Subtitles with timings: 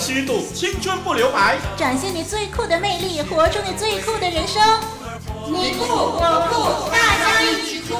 [0.00, 1.58] 虚度，青春不留白。
[1.76, 4.62] 展现你最酷的魅力，活出你最酷的人生。
[5.46, 7.94] 你酷我酷，大家一起酷！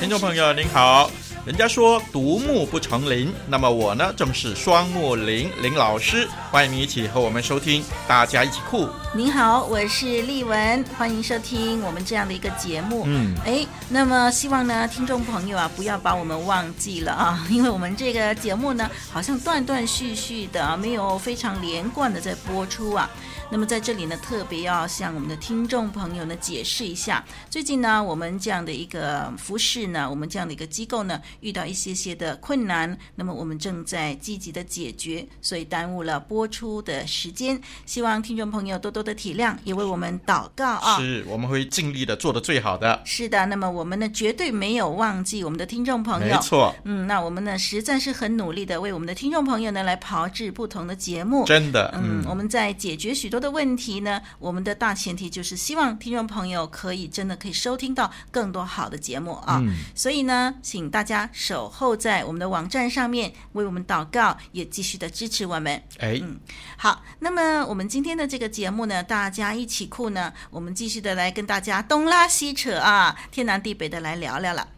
[0.00, 1.10] 听众朋友您好。
[1.46, 8.88] 人家说独木不成林，那么我呢，正是双木林林老师，欢迎你一起和我们收听，大家一起酷。
[9.14, 13.04] 您好，我是丽文，欢迎收听我们这样的一个节目。
[13.06, 23.08] 嗯，哎，那么希望呢，听众朋友啊，不要把我们忘记了啊， 因为我们这个节目呢，好像断断续续的，没有非常连贯的在播出啊。
[23.48, 37.58] 那么在这里呢，特别要向我们的听众朋友呢解释一下，最近呢，我们这样的一个服饰呢，我们这样的一个机构呢，遇到一些些的困难，那么我们正在积极的解决，所以耽误了播出的时间。
[37.86, 40.98] 希望听众朋友多多的体谅，也为我们祷告啊！
[40.98, 43.00] 是，我们会尽力的做的最好的。
[43.04, 46.34] 是的，那么我们呢，绝对没有忘记我们的听众朋友。
[46.34, 46.74] 没错。
[46.84, 51.46] 嗯，那我们呢，实在是很努力的为我们的听众朋友呢来炮制不同的节目。
[51.46, 51.94] 真的。
[51.96, 59.58] 嗯，我们在解决许多的问题呢，我们的大前提就是希望听众朋友可以真的可以收听到更多好的节目啊。
[59.62, 59.74] 嗯。
[59.94, 65.82] 所以呢，请大家守候在我们的网站上面，为我们祷告，也继续的支持我们。
[65.98, 66.38] 哎，嗯，
[66.76, 74.68] 好，那么我们今天的这个节目呢，大家一起酷呢，我们继续的来跟大家东拉西扯啊，天南地北的来聊聊了。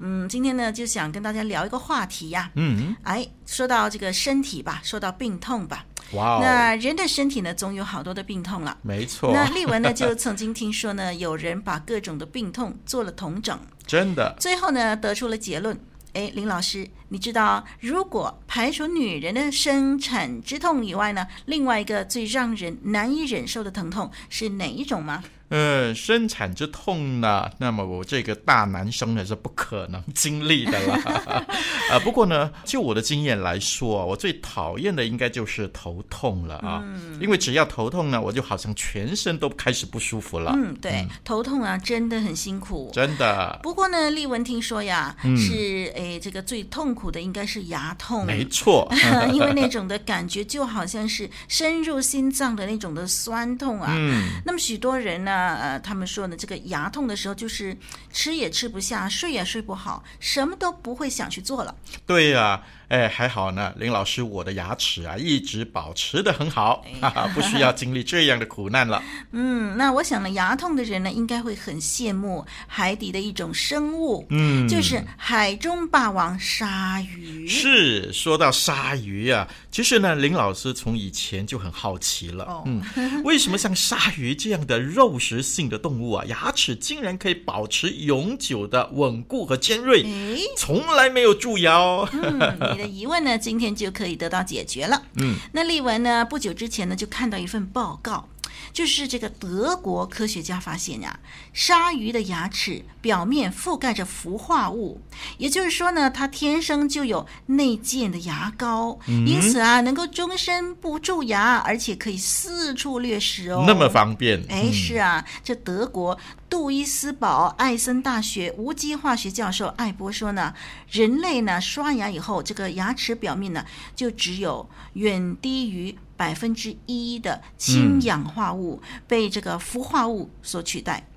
[0.00, 2.50] 嗯，今天呢就想跟大家聊一个话题呀。
[2.54, 5.84] 嗯，哎，说到这个身体吧，说到病痛吧。
[6.12, 6.38] 哇哦！
[6.42, 8.76] 那人的身体呢，总有好多的病痛了。
[8.82, 9.32] 没错。
[9.32, 14.36] 那丽文呢，就曾经听说呢，有人把各种的病痛做了同整，真的。
[14.38, 15.78] 最后呢，得出了结论。
[16.12, 25.24] 哎，林老师，你知道，如果排除女人的生产之痛以外呢，另外一个最让人难以忍受的疼痛是哪一种吗？
[25.54, 30.94] 呃，生产之痛呢，那么我这个大男生呢是不可能经历的了。
[31.06, 31.46] 啊、
[31.92, 36.82] 呃，不过呢，就我的经验来说，我最讨厌的应该就是头痛了啊。
[36.82, 37.20] 嗯。
[37.20, 40.52] 因为只要头痛呢，我就好像全身都开始不舒服了。
[40.56, 42.90] 嗯，对，嗯、头痛啊，真的很辛苦。
[42.92, 43.56] 真的。
[43.62, 48.26] 不过呢，丽文听说呀，嗯、是诶，这个最痛苦的应该是牙痛。
[48.26, 48.92] 没错。
[49.32, 53.94] 因为那种的感觉就好像是深入心脏的那种的酸痛啊。
[53.96, 54.30] 嗯。
[54.44, 55.43] 那么许多人呢。
[55.54, 57.76] 呃，他们说呢，这个牙痛的时候，就是
[58.12, 61.74] 吃也吃不下，睡也睡不好，什么都不会想去做了。
[62.06, 62.62] 对呀、啊。
[62.88, 69.02] 哎，还好呢，林老师，我的牙齿啊一直保持得很好，哈哈，不需要经历这样的苦难了。
[69.32, 77.48] 嗯，那我想呢，牙痛的人呢，应该会很羡慕海底的一种生物，嗯，就是海中霸王鲨鱼。
[77.48, 92.06] 是，说到鲨鱼啊，其实呢，林老师从以前就很好奇了，哦、嗯，为什么像鲨鱼这样的肉食性的动物啊，牙齿竟然可以保持永久的稳固和尖锐，哎，从来没有蛀牙哦。
[92.12, 92.38] 嗯
[92.74, 95.02] 你的疑问呢，今天就可以得到解决了。
[95.16, 98.28] 嗯，那丽文呢，不久之前呢，就看到一份报告。
[98.72, 101.20] 就是这个德国科学家发现呀，
[101.52, 104.98] 鲨鱼的牙齿表面覆盖着氟化物，
[105.36, 114.42] 也就是说呢，它天生就有内建的牙膏，嗯、因此啊，能够终身不蛀牙，而且可以四处掠食哦，那么方便。
[114.48, 120.54] 哎，是啊，这德国杜伊斯堡艾森大学无机化学教授艾波说呢，
[120.90, 125.94] 人类呢刷牙以后，这个牙齿表面呢就只有远低于。
[126.16, 131.13] 百分之一的氢氧化物被这个氟化物所取代，嗯、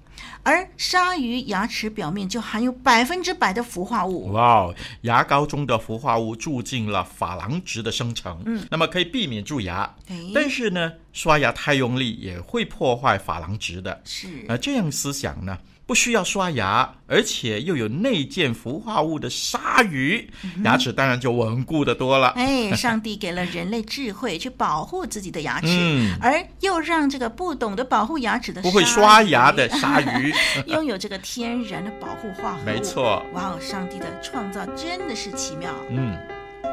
[0.48, 4.32] 而鲨鱼牙齿表面就含有百分之百的氟化物。
[4.32, 9.94] 哇，牙膏中的氟化物助进了珐琅质的生成，嗯，那么可以避免蛀牙。
[10.08, 14.00] 哎、但是呢，刷牙太用力也会破坏珐琅质的。
[14.06, 15.58] 是，呃这样思想呢？
[15.88, 22.28] 不需要刷牙，而且又有内建氟化物的鲨鱼，嗯、牙齿当然就稳固的多了。
[22.36, 30.34] 哎， 上帝给了人类智慧去保护自己的牙齿，嗯、而又让这个不懂得保护牙齿的、不会刷牙的鲨鱼
[30.68, 32.66] 拥有这个天然的保护化合物。
[32.66, 35.74] 没错，哇哦，上帝的创造真的是奇妙。
[35.90, 36.18] 嗯。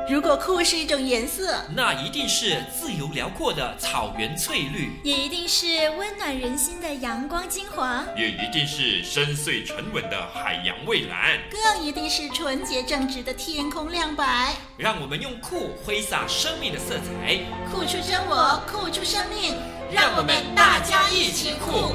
[0.07, 14.55] 如果酷是一种颜色，那一定是自由辽阔的草原翠绿，也一定是温暖人心的阳光金黄，也一定是深邃沉稳的海洋蔚蓝，更一定是纯洁正直的天空亮白。
[14.77, 17.39] 让我们用酷挥洒生命的色彩，
[17.73, 19.57] 酷出真我，酷出生命，
[19.91, 21.95] 让我们大家一起酷。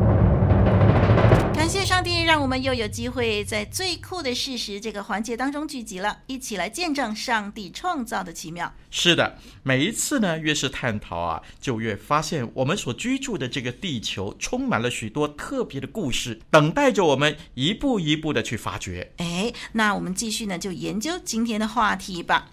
[2.31, 8.73] 让我们又有机会在最酷的事实这个环节当中聚集了，一起来见证上帝创造的奇妙。
[8.89, 19.11] 是的，每一次呢，越是探讨啊，就越发现我们所居住的这个地球充满了许多特别的故事，等待着我们一步一步的去发掘。
[19.17, 22.47] 哎，那我们继续呢，就研究今天的话题吧。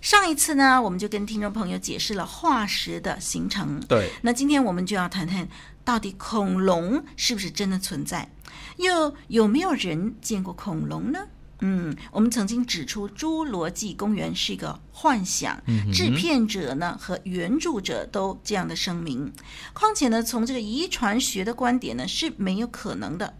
[0.00, 3.80] 上一次呢，我们就跟听众朋友解释了化石的形成。
[3.88, 5.48] 对，那今天我们就要谈谈，
[5.84, 8.30] 到底恐龙是不是真的存在？
[8.76, 11.20] 又有没有人见过恐龙呢？
[11.60, 15.60] 嗯，我们曾经指出《侏罗纪公园》是一个幻想，
[15.92, 19.32] 制片者呢和原著者都这样的声明。
[19.72, 23.34] 况且呢，从这个遗传学的观点呢是没有可能的。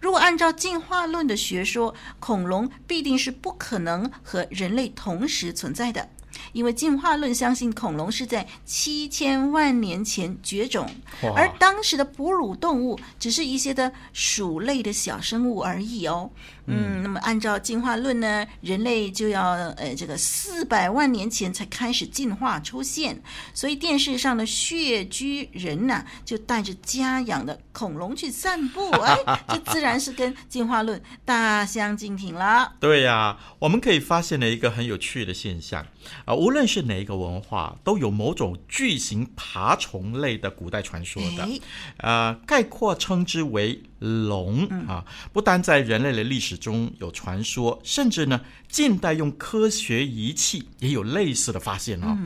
[0.00, 6.08] 如果按照进化论的学说，恐龙必定是不可能和人类同时存在的。
[6.52, 10.88] 因为进化论相信恐龙是在七千万年前绝种，
[11.36, 16.30] 而当时的哺乳动物只是一些的鼠类的小生物而已哦。
[16.68, 23.20] 嗯，那么按照进化论呢，人类就要呃这个四百万年前才开始进化出现，
[23.54, 32.74] 所以电视上的穴居人呐、啊，就带着家养的恐龙去散步， 哎，这自然是跟进化论大相径庭了。
[32.78, 35.86] 对呀、啊，我们可以发现了一个很有趣的现象
[36.24, 41.60] 啊，无论是哪一个文化，都有某种巨型爬虫类的古代传说的，哎、
[41.98, 43.82] 呃，概括称之为。
[43.98, 52.16] 龙啊，不单在人类的历史中有传说，甚至呢，近代用科学仪器也有类似的发现哦。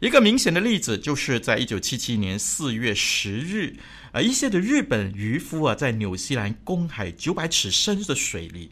[0.00, 3.74] 一个明显的例子就是在一九七七年四月十日，
[4.12, 8.70] 呃，一些的日本渔夫啊，在纽西兰公海九百尺深的水里，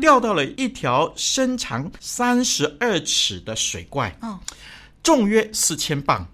[0.00, 4.16] 钓到了一条身长三十二尺的水怪，
[5.02, 6.28] 重约四千磅，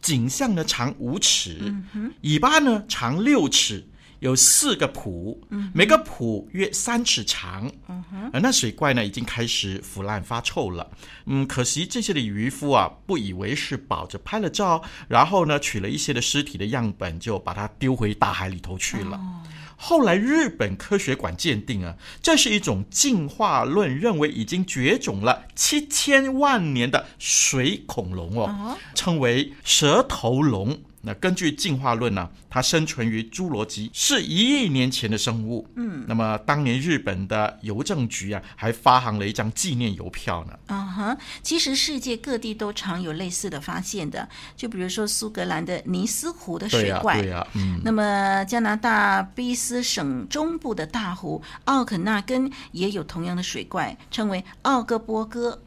[0.00, 1.74] 颈项呢长五尺，
[2.22, 3.86] 尾巴呢长六尺。
[4.20, 5.36] 有四个蹼，
[5.74, 7.70] 每个蹼约三尺长。
[7.88, 10.88] 嗯哼，而那水怪呢，已经开始腐烂发臭了。
[11.26, 19.16] 嗯，可惜这些的渔夫啊，不以为是，保着拍了照，然后呢，取了一些的尸体的样本，就把它丢回大海里头去了。
[19.16, 19.42] 哦、
[19.76, 30.78] 后来日本科学馆鉴定啊，这是一种进化论认为已经绝种了七千万年的水恐龙哦，哦称为蛇头龙。
[31.02, 35.66] 那根据进化论呢，它生存于侏罗纪，是一亿年前的生物。
[35.76, 40.58] 嗯，那么当年日本的邮政局啊，还发行了一张纪念邮票呢。
[40.66, 47.80] 啊哈，其实世界各地都常有类似的发现的，就比如说苏格兰的尼斯湖的水怪，对呀、啊，对啊、嗯。
[47.82, 55.62] 那么加拿大卑斯省中部的大湖奥肯纳根也有同样的水怪，称为奥哥波哥。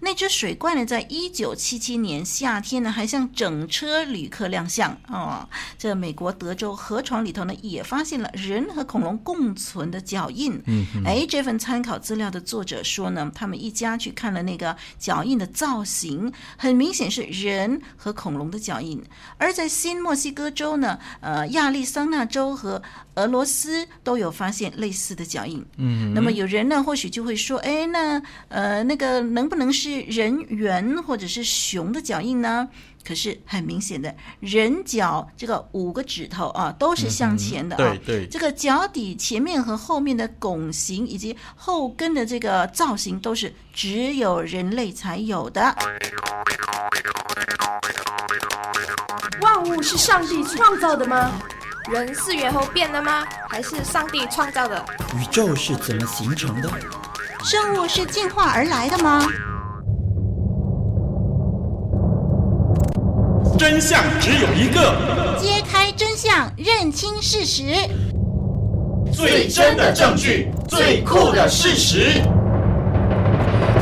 [0.00, 5.48] 那只水怪呢，在一九七七年夏天呢，还向整车旅客亮相哦。
[5.78, 10.60] 这美国德州河床里头呢，也发现了人和恐龙共存的脚印。
[10.66, 19.02] 嗯，哎，这份参考资料的作者说呢，他们一家去看了那个脚印的造型，很明显是人和恐龙的脚印。
[19.38, 22.82] 而在新墨西哥州呢，呃，亚利桑那州和
[23.14, 25.64] 俄罗斯都有发现类似的脚印。
[25.78, 29.85] 嗯，那么有人呢，或许就会说，哎，那呃，那个能不能是？
[29.86, 32.68] 是人猿或者是熊的脚印呢？
[33.06, 37.92] 可是很明显的，人脚这个五个指头啊，都是向前的啊。
[37.92, 45.72] 嗯、对对，这个脚底前面和后面的拱形以及后跟的这个造型，都是只有人类才有的。
[49.40, 51.30] 万物是上帝创造的吗？
[51.88, 53.24] 人是猿猴变的吗？
[53.48, 54.84] 还是上帝创造的？
[55.16, 56.68] 宇宙是怎么形成的？
[57.44, 59.24] 生物是进化而来的吗？
[63.68, 67.64] 真相只有一个，揭开真相，认清事实，
[69.12, 72.22] 最真的证据，最酷的事实。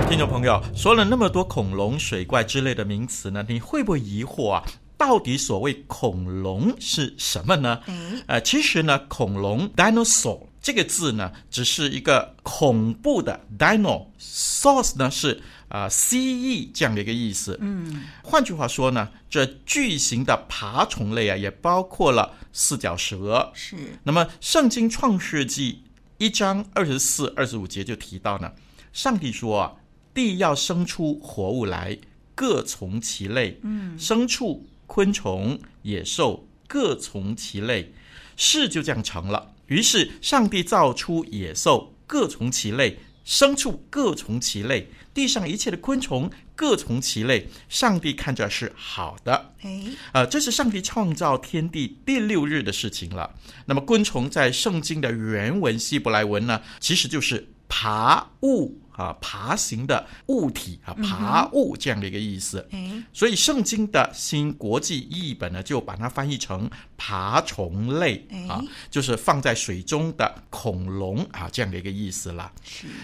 [0.08, 4.64] 听众朋友，说了那么多恐龙、水怪之类的名词呢，你会不会疑惑啊？
[4.96, 7.80] 到底所谓恐龙是什么呢？
[8.26, 15.42] 呃，其实呢，恐龙 （dinosaur） 这个字呢，只是一个恐怖的 dino，source 呢是。
[15.74, 17.58] 啊蜥蜴这样的一个意思。
[17.60, 23.50] 嗯，换句话说呢，这巨型的爬虫类啊，也包括了四脚蛇。
[23.54, 23.76] 是。
[24.04, 25.72] 那么，《圣经创世纪》
[26.18, 28.52] 一章二十四、二十五节就提到呢，
[28.92, 29.72] 上帝说啊，
[30.14, 31.98] 地要生出活物来，
[32.36, 33.58] 各从其类。
[33.64, 37.92] 嗯，牲畜、昆虫、野兽各从其类，
[38.36, 39.52] 事就这样成了。
[39.66, 43.00] 于是上帝造出野兽，各从其类。
[43.26, 49.52] 牲畜各从其类，地上一切的昆虫各从其类，上帝看着是好的。
[49.62, 53.34] 哎，呃，这是上帝创造天地第六日的事情了。
[53.66, 58.80] 那么昆虫在圣经的原文希伯来文呢，其实就是爬物。
[58.96, 62.66] 啊，爬行的物体啊，爬物这样的一个意思。
[62.70, 72.50] 嗯、所以圣经的新国际译本呢，就把它翻译成爬虫类啊，就是放在水中的恐龙啊，这样的一个意思了。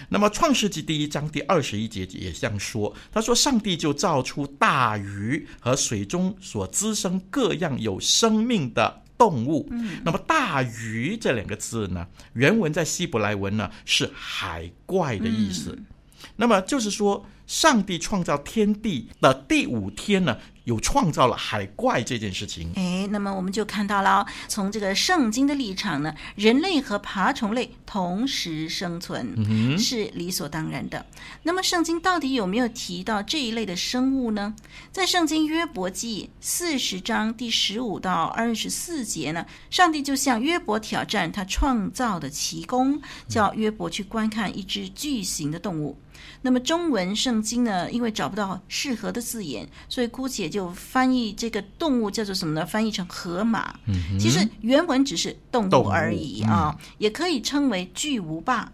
[0.09, 15.85] 那么创世纪第一章第二十一节也这样说，他说：“上帝就造出大鱼和水中所滋生各样有生命的。”动物，嗯，那么大鱼这两个字呢，原文在希伯来文呢是海怪的意思，嗯、
[16.37, 20.39] 那么就是说，上帝创造天地的第五天呢。
[20.65, 31.05] 有创造了海怪这件事情，哎，那么我们就看到了，从这个圣经的立场呢，人类和爬虫类同时生存，嗯，是理所当然的。
[31.43, 34.53] 那么圣经到底有没有提到这一类的生物呢？
[34.91, 45.97] 在圣经约伯记四十章第十五到二十四节呢，上帝就向约伯挑战他创造的奇功，叫约伯去观看一只巨型的动物。
[46.41, 52.65] 那么中文圣经呢，因为找不到适合的字眼，所以姑且就翻译这个动物叫做什么呢？
[52.65, 53.75] 翻译成河马。
[53.87, 58.71] 嗯，其实原文只是动物而已啊，嗯，也可以称为巨无霸。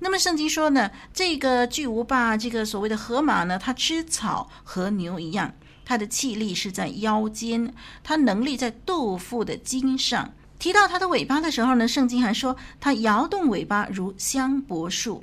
[0.00, 7.72] 那么圣经说呢，这个巨无霸，这个所谓的河马呢，它吃草和牛一样，它的气力是在腰间，
[8.02, 10.32] 它能力在肚腹的筋上。
[10.58, 15.22] 提到它的尾巴的时候呢，圣经还说它摇动尾巴如香柏树。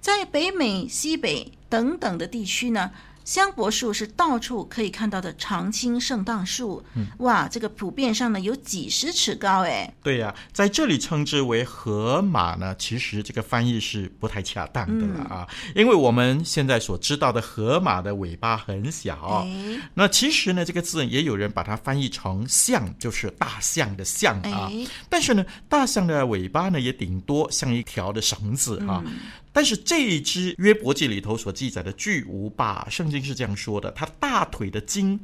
[0.00, 2.90] 在北美、西北等等的地区呢，
[3.24, 6.82] 香柏树是到处可以看到的常青圣诞树。
[6.94, 9.92] 嗯，哇，这个普遍上呢有几十尺高哎。
[10.02, 19.42] 对呀、啊，在这里称之为河马呢，其实这个翻译是不太恰当的了啊，嗯、因为我们现在所知道的河马的尾巴很小。
[19.44, 24.70] 哎，那其实呢，这个字也有人把它翻译成象，就是大象的象啊。
[24.72, 29.02] 哎、但是呢，大象的尾巴呢也顶多像一条的绳子啊。
[29.04, 29.18] 嗯
[29.52, 35.18] 但是这一只约伯记里头所记载的巨无霸，圣经是这样说的：它大腿的筋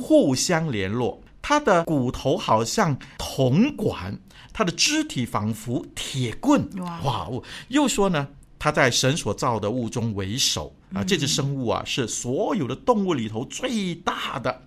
[0.00, 4.18] 互相联络，它的骨头好像铜管，
[4.52, 6.66] 它的肢体仿佛铁棍。
[6.78, 7.42] 哇哦！
[7.68, 11.04] 又说呢，它在神所造的物中为首啊。
[11.04, 14.62] 这只生物啊，是所有的动物里头最大的。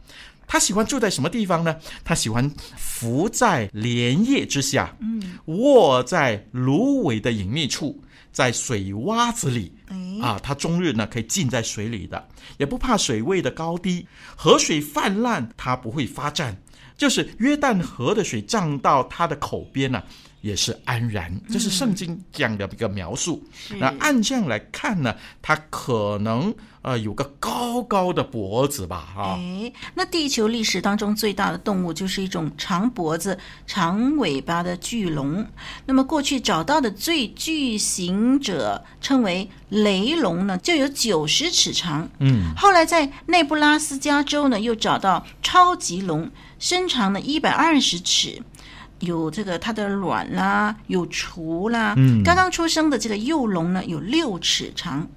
[0.50, 1.76] 它喜欢住在什么地方呢？
[2.04, 8.04] 他喜欢伏在莲叶之下，嗯卧在芦苇的隐秘处。
[8.32, 9.74] 在水洼子里，
[10.22, 12.28] 啊，它终日呢可以浸在水里的，
[12.58, 16.56] 也不怕水位的高低，河水泛滥它不会发战，
[16.96, 20.02] 就是约旦河的水涨到它的口边呢，
[20.42, 21.36] 也是安然。
[21.50, 23.44] 这是圣经这样的一个描述。
[23.72, 26.54] 嗯、那按这样来看呢，它可能。
[26.90, 29.36] 呃，有个高高的脖子吧，哈、啊。
[29.38, 35.46] 哎，那地球历史当中最大的动物就是一种长脖子、长尾巴的巨龙。
[35.86, 42.10] 那么过去找到的最巨型者称为雷龙呢，就有九十尺长。
[42.18, 42.56] 嗯。
[42.58, 48.42] 后来在内布拉斯加州呢，又找到超级龙，身长呢一百二十尺，
[49.02, 51.94] 有这个它的卵啦，有雏啦。
[51.98, 52.24] 嗯。
[52.24, 55.08] 刚刚出生的这个幼龙呢，有六尺长。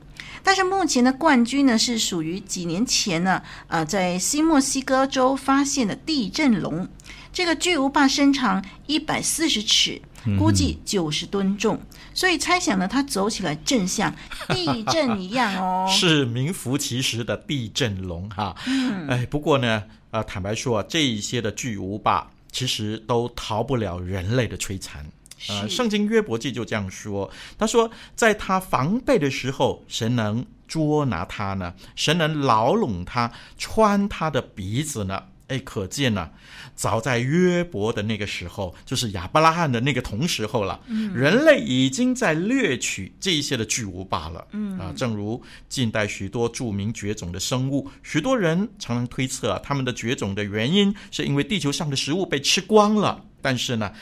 [0.43, 6.89] 但是目前的冠军呢，是属于几年前呢，呃，在新墨西哥州发现的地震龙。
[7.33, 9.99] 这个巨无霸身长一百四十尺，
[10.39, 14.15] 估计九十吨重，嗯、所以猜想呢，它走起来正像
[14.49, 15.89] 地震一样哦。
[15.91, 18.55] 是名副其实的地震龙哈。
[18.67, 25.03] 嗯、哎，不过呢，呃，坦白说啊，这一些的巨无霸其实都逃不了人类的摧残。
[25.49, 35.25] 呃，圣经约伯记就这样说，他说，在他防备的时候，神能捉拿他呢，神能牢笼他，穿他的鼻子呢。
[35.49, 36.31] 哎，可见呢，
[36.75, 44.47] 早在约伯的那个时候，就是亚伯拉罕的那个同时候了，嗯、人类已经在掠取这一些的巨无霸了。
[44.53, 53.93] 嗯啊，正如近代许多著名绝种的生物，许多人常常推测啊，他们的绝种的原因是因为地球上的食物被吃光了，但是呢。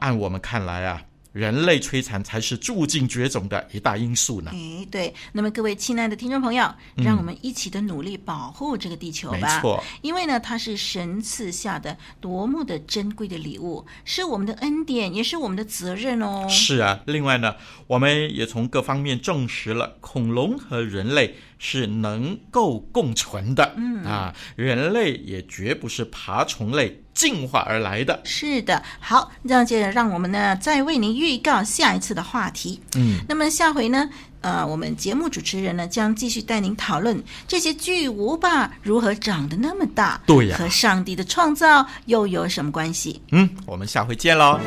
[0.00, 1.02] 按我们看来啊，
[1.34, 4.50] 人类摧残才是注定绝种的一大因素呢。
[4.54, 5.14] 哎，对。
[5.32, 9.38] 那么各位亲爱的听众朋友，让我们一起的努力保护这个地球吧。
[9.56, 16.46] 没错，因为呢，它是神赐下的多么的珍贵的礼物，是我们的恩典，也是我们的责任哦。
[16.48, 17.00] 是啊。
[17.04, 17.56] 另外呢，
[17.88, 23.72] 我们也从各方面证实了恐龙和人类是能够共存的。
[23.76, 28.18] 嗯啊，人类也绝不是爬虫类进化而来的。
[28.24, 32.80] 是的，好，那接着让我们呢再为您预告下一次的话题。
[32.96, 34.08] 嗯，那么下回呢，
[34.40, 43.20] 呃，我们节目主持人呢将继续带您讨论这些巨无霸如何长得那么大，对呀和上帝的创造又有什么关系？
[43.32, 44.58] 嗯，我们下回见喽。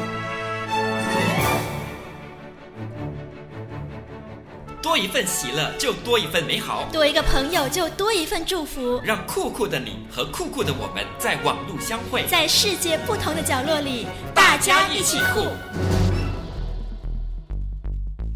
[4.83, 6.83] 多一份喜乐，就多一份美好。
[6.91, 9.01] 多一个朋友，就多一份祝福。
[9.01, 15.47] 让酷酷的你和酷酷的我们在网路相会，在世界不同的角落里，大家一起酷。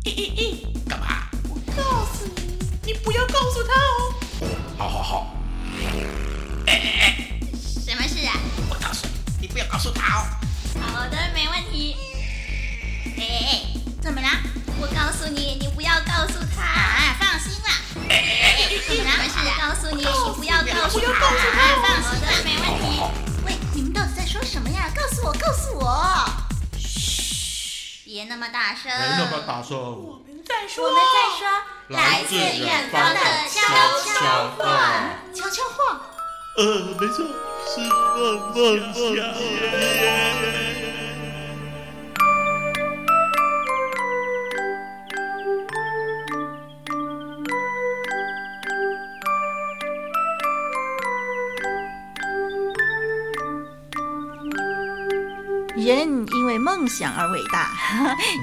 [0.06, 1.28] 咦咦咦，干嘛？
[1.50, 2.26] 我告诉
[2.86, 4.48] 你，你不要告诉他哦。
[4.78, 5.36] 好好好。
[6.66, 7.28] 哎哎哎，
[7.86, 8.40] 什么事啊？
[8.70, 10.24] 我告诉你，你不要告诉他哦。
[10.80, 11.98] 好的，没问题。
[13.18, 13.62] 哎哎哎，
[14.02, 14.28] 怎么了？
[14.80, 16.62] 我告诉你，你不要告诉他。
[16.62, 17.70] 啊，放心啦。
[17.90, 20.06] 什么事告诉你，你
[20.36, 21.06] 不要告诉他。
[21.08, 23.02] 啊，放心啦，没问题。
[23.46, 24.90] 喂，你们到底在说什么呀？
[24.96, 26.26] 告诉我，告诉我。
[26.78, 28.92] 嘘，别那么大声。
[28.92, 29.78] 没那么大声。
[29.78, 31.48] 我们在说，我们在说，
[31.98, 33.20] 来自远方的
[33.50, 33.62] 悄
[34.14, 34.16] 悄
[34.58, 34.62] 话。
[35.34, 36.02] 悄悄话。
[36.58, 36.64] 呃，
[37.00, 37.26] 没错，
[37.74, 38.58] 是梦梦
[38.94, 40.77] 想。
[56.58, 57.72] 为梦想而伟大，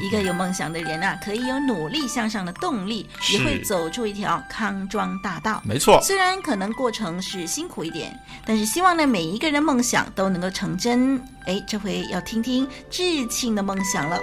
[0.00, 5.60] 一个有梦想的人啊，可以有努力向上的动力，也会走出一条康庄大道。
[5.64, 11.20] 没错，虽然可能过程是辛苦一点，但是希望呢，每一个人梦想都能够成真。
[11.46, 14.18] 哎，这回要听听志庆的梦想了。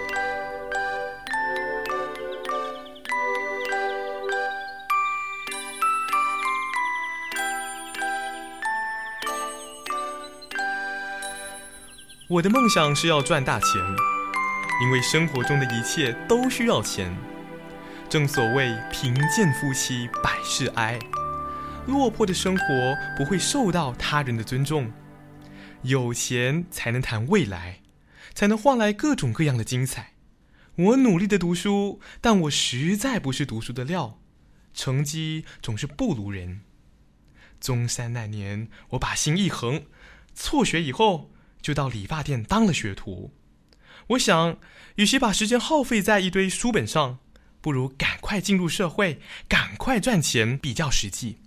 [12.31, 13.71] 我的梦想是要赚大钱，
[14.81, 17.13] 因为生活中的一切都需要钱。
[18.07, 20.97] 正所谓贫贱夫妻百事哀，
[21.87, 22.63] 落魄的生活
[23.17, 24.89] 不会受到他人的尊重。
[25.81, 27.81] 有钱才能谈未来，
[28.33, 30.13] 才能换来各种各样的精彩。
[30.75, 34.21] 我努力的读书，但我实在不是读书的料，
[34.73, 36.61] 成绩总是不如人。
[37.59, 39.83] 中三那年，我把心一横，
[40.33, 41.29] 辍学以后。
[41.61, 43.33] 就到理发店当了学徒。
[44.07, 44.57] 我想，
[44.95, 47.19] 与其把时间耗费在一堆书本上，
[47.61, 51.37] 不如赶快进入社会，赶快赚钱比较实际。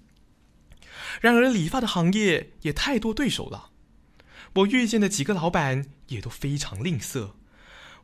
[1.20, 3.70] 然而，理发的行业也太多对手了。
[4.54, 7.32] 我遇见的几个老板也都非常吝啬。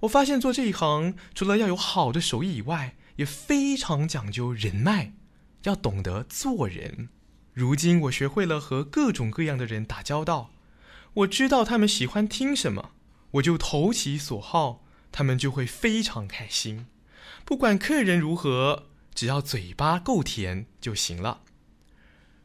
[0.00, 5.12] 我发现做这一行，除了要有好的手艺以外，也非常讲究人脉，
[5.62, 7.08] 要懂得做人。
[7.52, 10.50] 如今，我学会了和各种各样的人打交道。
[11.14, 12.92] 我知道他们喜欢听什么，
[13.32, 16.86] 我就投其所好，他们就会非常开心。
[17.44, 21.40] 不管客人如何，只要嘴巴够甜就行了。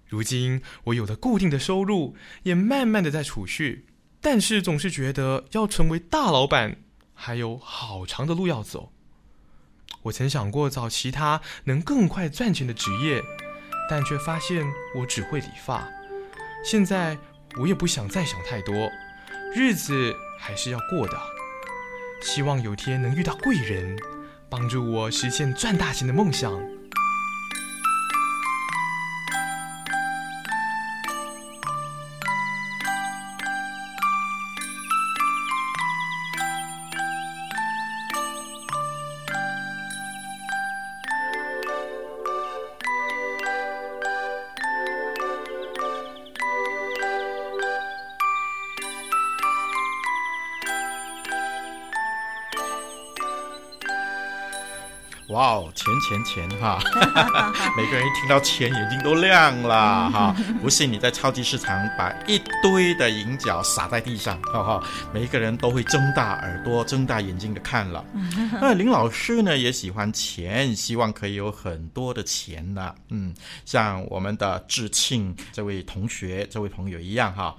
[0.07, 3.85] 如今我有了固定的收入，也慢慢的在储蓄，
[4.19, 6.77] 但是总是觉得要成为大老板，
[7.13, 8.91] 还有好长的路要走。
[10.03, 13.21] 我曾想过找其他能更快赚钱的职业，
[13.87, 15.87] 但却发现我只会理发。
[16.63, 17.15] 现在。
[17.59, 18.89] 我也不想再想太多，
[19.55, 21.17] 日子还是要过的。
[22.21, 23.97] 希望有天能遇到贵人，
[24.49, 26.51] 帮助我实现赚大钱的梦想。
[55.35, 56.79] 哇哦，钱钱钱哈！
[57.75, 60.33] 每个人一听到钱，眼睛都亮了哈！
[60.61, 68.05] 不信你在超级市场把一堆的银角撒在地上，哈哈，每一个人都会睁大耳朵、睁大眼睛的看了。
[68.61, 72.95] 那林老师呢也喜欢钱，希望可以有很多的钱呢。
[73.09, 73.33] 嗯，
[73.65, 77.53] 像我们的志庆这位同学、这位朋友一样哈。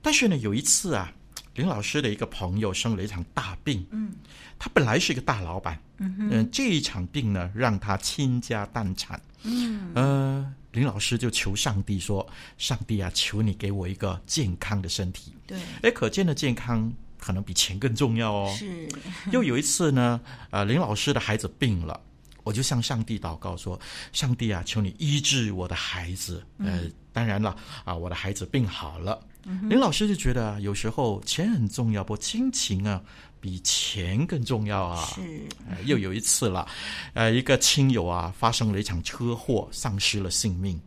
[0.00, 1.10] 但是呢，有一次啊，
[1.56, 3.84] 林老师的一个朋友生了一场大病。
[3.90, 4.12] 嗯。
[4.58, 9.20] 他本来是一个大老板，嗯、呃，这一场病呢，让他倾家荡产。
[9.42, 18.56] 嗯，呃，林老师就求上帝说：“上帝啊，求你给我一个健康的身体。”对，哎，可见的健康可能比钱更重要哦。
[18.58, 18.88] 是。
[19.30, 22.00] 又有一次呢，呃，林老师的孩子病了，
[22.46, 23.78] 我就向上帝祷告说
[24.14, 26.82] ：“上帝啊，求你医治我的孩子。”呃，
[27.12, 29.20] 当然了啊，我的孩子病好了。
[29.42, 33.02] 嗯、林老师就觉得啊，有时候钱很重要，不，亲情啊
[33.40, 35.04] 比钱更重要啊。
[35.12, 35.20] 是、
[35.68, 36.68] 呃，又有一次了，
[37.14, 40.80] 呃，一个亲友啊发生了一场车祸，丧失了性命。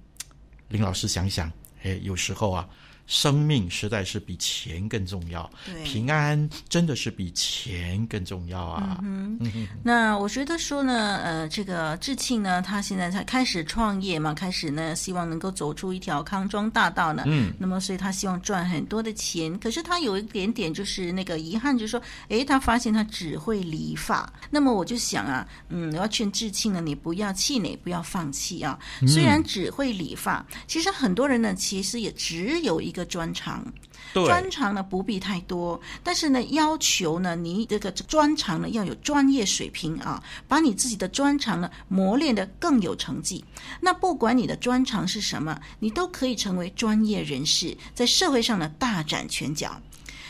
[0.69, 1.51] 林老师想想，
[1.83, 2.65] 哎，有时候啊。
[3.09, 5.49] 生命实在是比钱更重要，
[5.83, 8.99] 平安真的是比钱更重要啊！
[9.01, 17.23] 嗯哼，那我觉得说呢，呃，这个志庆呢，他现在才开始创业嘛，开始呢，希望能够走出一条康庄大道呢。
[17.25, 24.31] 嗯，那么所以他希望赚很多的钱，可是他有一点点就是那个遗憾，就是说，诶，他发现他只会理发。
[24.51, 28.77] 那么我就想啊，嗯，我要劝志庆呢，你不要气馁，不要放弃啊。
[29.07, 32.98] 虽然只会理发，其实很多人呢，其实也只有一个。
[32.99, 33.65] 的专长，
[34.13, 43.43] 专长呢不必太多，但是呢要求呢你这个专长呢要有专业水平啊，把你自己的专长呢磨练的更有成绩。
[43.79, 49.81] 那不管你的专长是什么，你都可以成为专业人士，在社会上呢大展拳脚。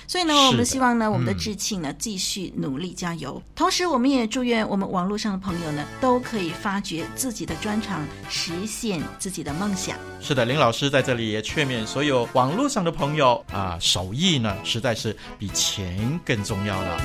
[0.10, 3.40] 所以呢，我们希望呢，我们的志庆呢继续努力加油。
[3.56, 9.96] 同时，我们也祝愿我们网络上的朋友呢都可以发掘自己的专长，实现自己的梦想。
[10.20, 17.00] 是的，林老师在这里也劝勉所有网络上的朋友啊，手艺呢实在是比钱更重要了。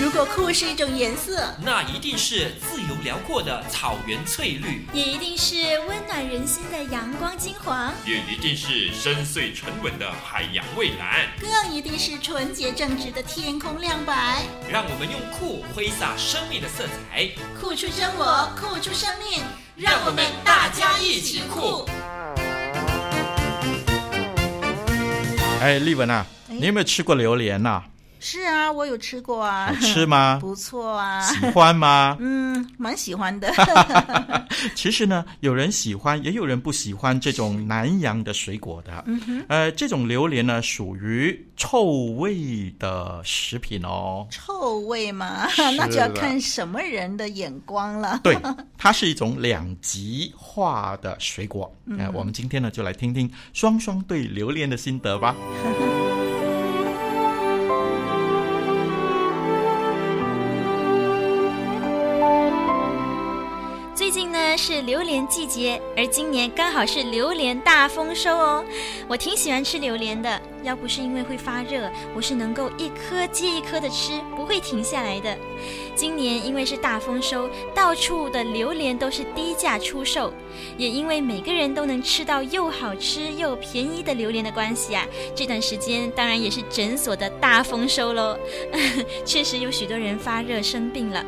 [0.00, 5.56] 如果酷是一种颜色，那一定是自由辽阔的草原翠绿，也一定是
[5.86, 17.28] 温暖人心的阳光金黄，也一定是深邃沉稳的海洋蔚蓝，更一定是纯洁正直的天空亮白，让我们用酷挥洒生命的色彩，
[17.60, 19.42] 酷出真我，酷出生命，
[19.74, 21.84] 让我们大家一起酷。
[25.60, 27.82] 哎，丽文啊，你有没有吃过榴莲呐？
[28.20, 29.66] 是啊，我有吃过啊。
[29.66, 30.38] 好吃吗？
[30.42, 31.20] 不错啊。
[31.22, 32.16] 喜欢吗？
[32.20, 33.52] 嗯，蛮喜欢的。
[34.74, 39.04] 其实呢，有人喜欢，也有人不喜欢这种南洋的水果的。
[39.06, 39.44] 嗯哼。
[39.48, 41.84] 呃，这种榴莲呢，属于臭
[42.16, 44.26] 味的食品哦。
[44.30, 48.20] 臭味嘛，那就要看什么人的眼光了。
[48.22, 48.36] 对，
[48.76, 51.72] 它是一种两极化的水果。
[51.86, 55.34] 嗯、呃，我们今天呢，就来听听双双对榴莲的心得吧。
[64.88, 68.64] 榴莲季节，而今年刚好是榴莲大丰收哦。
[69.06, 75.36] 我挺喜欢吃榴莲的，要不是因为会发热，我是能够一颗接一颗的吃，不会停下来的。
[75.98, 80.32] 今年因为是大丰收，到处的榴莲都是低价出售，
[80.76, 88.38] 也因为每个人都能吃到又好吃又便宜的榴莲的关系啊，这段时间当然也是诊所的大丰收喽。
[89.26, 91.24] 确实有许多人发热生病了。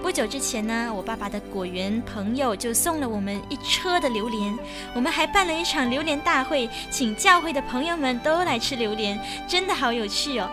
[0.00, 4.56] 不久之前呢，我爸爸的果园朋友就送了我们一车的榴莲，
[4.94, 10.48] 我们还办了一场榴莲大会，请教会的朋友们都来吃榴莲，真的好有趣哦。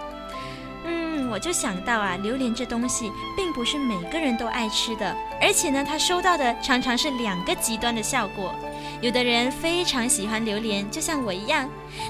[1.32, 8.54] 我就想到啊，榴莲这东西并不是每个人都爱吃的，而且呢，他收到的常常是两个极端的效果。
[9.00, 11.68] 有的人非常喜欢榴莲，就像我一样，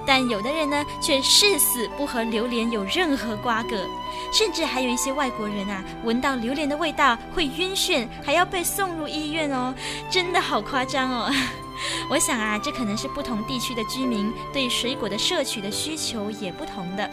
[0.08, 3.88] 但有的人呢，却誓死不和榴莲有任何瓜葛，
[4.34, 9.74] 甚至还有一些外国人啊，闻到榴莲的味道会晕眩，还要被送入医院哦，
[10.10, 11.32] 真的好夸张哦。
[12.10, 17.10] 我想啊，这可能是不同地区的居民对水果的摄取的需求也不同的。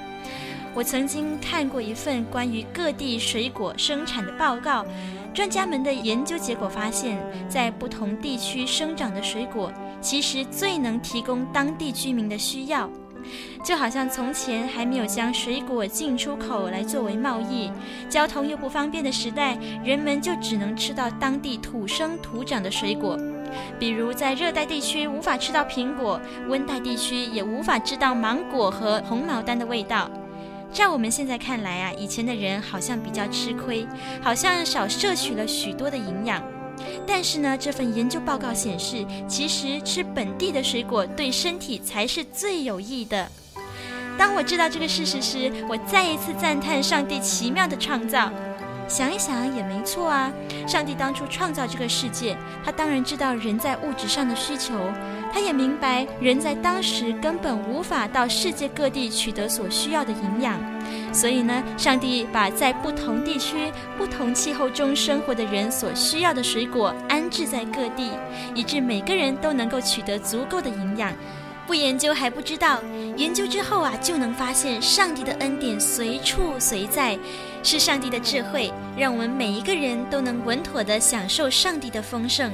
[0.79, 4.87] 我曾经看过一份关于各地水果生产的报告。
[5.35, 12.89] 专家们的研究结果发现，在不同地区生长的水果，其实最能提供当地居民的需要。
[13.65, 17.73] 就好像从前还没有将水果进出口来作为贸易，
[18.09, 23.19] 交通又不方便的时代，人们就只能吃到当地土生土长的水果。
[23.81, 30.09] 比如在热带地区无法吃到苹果，温带地区也无法知道芒果和红毛丹的味道。
[30.79, 33.85] 在我们现在看来啊，以前的人好像比较吃亏，
[34.23, 36.41] 好像少摄取了许多的营养。
[37.05, 43.29] 但是呢，这份研究报告显示，其实吃本地的水果对身体才是最有益的。
[44.17, 48.31] 当我知道这个事实时，我再一次赞叹上帝奇妙的创造。
[48.87, 50.33] 想一想也没错啊，
[50.65, 54.75] 上帝当初创造这个世界，他当然知道人在物质上的需求。
[55.33, 60.59] 他也明白，人在当时根本无法到世界各地取得所需要的营养，
[61.13, 68.11] 所以呢，上帝把在不同地区、不同气候中生活的人所需要的水果安置在各地，
[68.55, 71.13] 以致每个人都能够取得足够的营养。
[71.67, 72.81] 不研究还不知道，
[73.17, 77.19] 研究之后啊，就能发现上帝的恩典随处随在。
[77.63, 82.51] 是上帝的智慧，让我们每一个人都能稳妥地享受上帝的丰盛。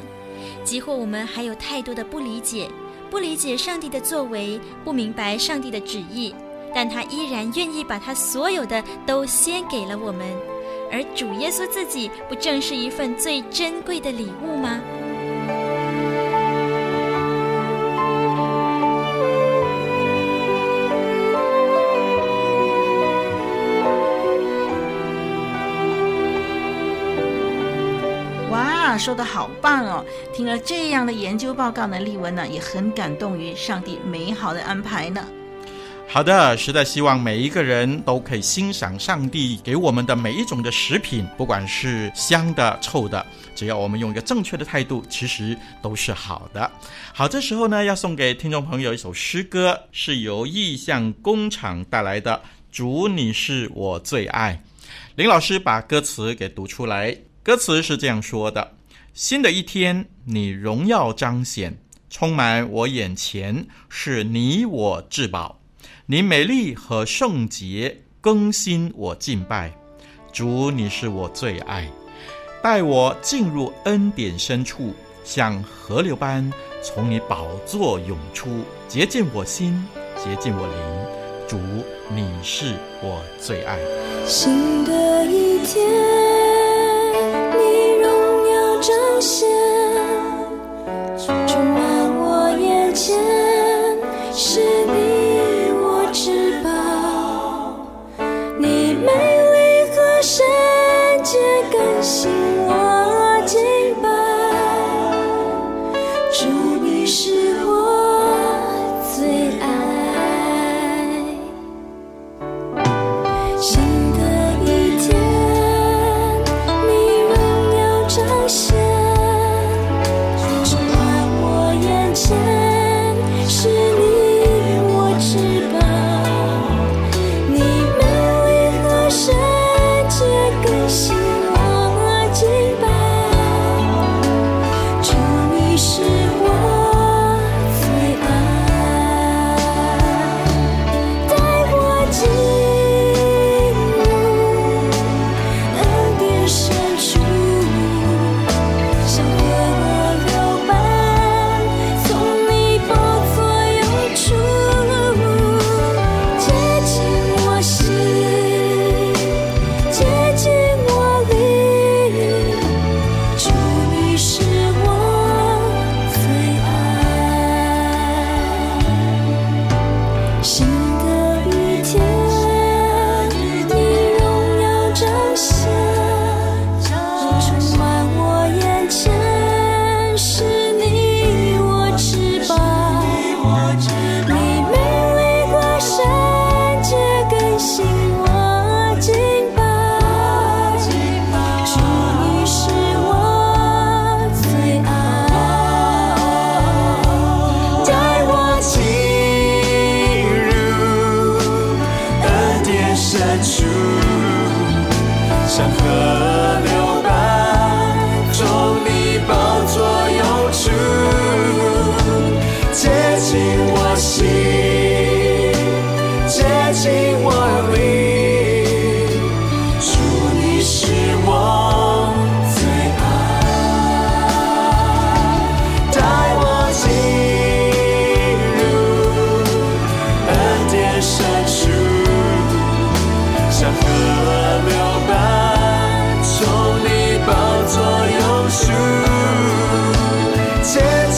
[0.64, 2.68] 即或我们还有太多的不理解，
[3.10, 6.34] 不理解上帝的作为，不明白上帝的旨意，
[6.74, 10.26] 但他依然愿意把他所有的都先给了我们。
[10.90, 14.80] 而主耶稣自己，不正是一份最珍贵的礼物吗？
[29.04, 30.02] 说的好棒哦！
[30.32, 35.22] 听了这样的研究报告呢，丽文呢也很感动于上帝美好的安排呢。
[36.08, 43.22] 好的，实在希望每一个人都可以欣赏上帝给我们的每一种的食品，不管是香的、臭的，
[43.54, 46.70] 只要我们用一个正确的态度，其实都是好的。
[47.12, 52.32] 好，这时候呢，要送给听众朋友一首诗歌，是由意象工厂带来的
[52.74, 54.58] 《主，你是我最爱》。
[55.16, 58.72] 林老师把歌词给读出来，歌词是这样说的。
[59.14, 61.78] 新的一天，你荣耀彰显，
[62.10, 65.60] 充满我眼前，是你我至宝。
[66.06, 69.72] 你美丽和圣洁，更新我敬拜。
[70.32, 71.88] 主，你是我最爱，
[72.60, 80.76] 带我进入恩典深处，像河流般从你宝座涌出，洁净我心，洁净我灵。
[81.46, 81.56] 主，
[82.12, 83.78] 你是我最爱。
[84.26, 86.33] 新的一天。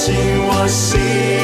[0.06, 0.14] 进
[0.46, 1.35] 我心。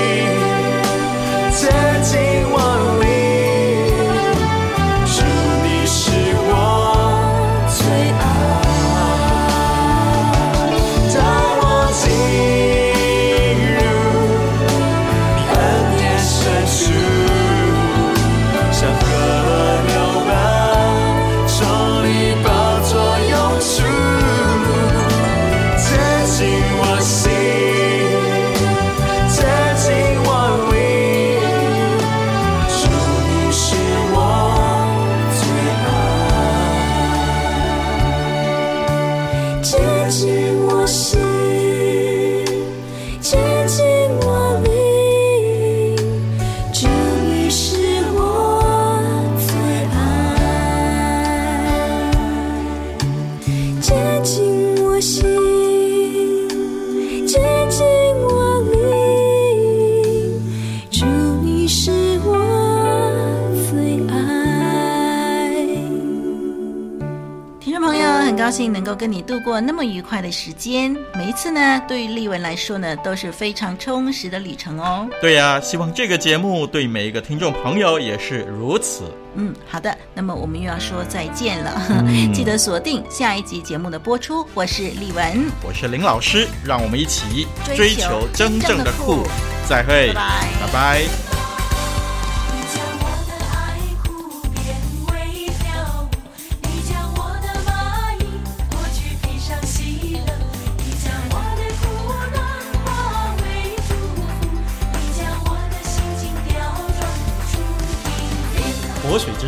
[68.53, 70.95] 兴能够跟你度过那么愉快的时间。
[71.15, 75.09] 每一次呢，对于丽文来说呢，都是非常充实的旅程哦。
[75.21, 79.05] 对呀、啊，希望这个节目对每一个听众朋友也是如此。
[79.35, 84.47] 嗯，好的，那么我们又要说再见了，嗯、 记得锁定下一集节目的播出。
[84.53, 89.25] 我是丽文，我是林老师，让我们一起追求真正的酷。
[89.67, 90.49] 再会，拜拜。
[90.61, 91.32] 拜拜。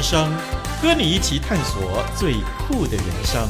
[0.04, 0.30] 生，
[0.82, 2.34] 和你一起探索最
[2.68, 3.48] 酷的人生。